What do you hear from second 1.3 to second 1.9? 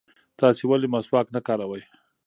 نه کاروئ؟